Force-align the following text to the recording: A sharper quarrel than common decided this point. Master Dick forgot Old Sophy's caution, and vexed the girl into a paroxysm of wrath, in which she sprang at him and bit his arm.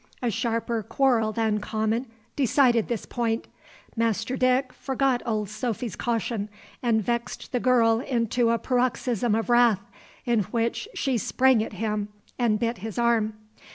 A 0.19 0.31
sharper 0.31 0.81
quarrel 0.81 1.31
than 1.31 1.59
common 1.59 2.07
decided 2.35 2.87
this 2.87 3.05
point. 3.05 3.45
Master 3.95 4.35
Dick 4.35 4.73
forgot 4.73 5.21
Old 5.27 5.47
Sophy's 5.47 5.95
caution, 5.95 6.49
and 6.81 7.03
vexed 7.03 7.51
the 7.51 7.59
girl 7.59 7.99
into 7.99 8.49
a 8.49 8.57
paroxysm 8.57 9.35
of 9.35 9.47
wrath, 9.47 9.85
in 10.25 10.39
which 10.45 10.89
she 10.95 11.19
sprang 11.19 11.63
at 11.63 11.73
him 11.73 12.07
and 12.39 12.57
bit 12.57 12.79
his 12.79 12.97
arm. 12.97 13.33